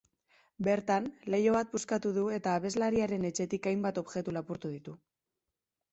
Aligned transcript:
Bertan, 0.67 1.09
leiho 1.33 1.53
bat 1.57 1.69
puskatu 1.75 2.13
du 2.17 2.23
eta 2.37 2.55
abeslariaren 2.61 3.29
etxetik 3.33 3.71
hainbat 3.73 4.03
objektu 4.07 4.35
lapurtu 4.39 4.73
ditu. 4.79 4.99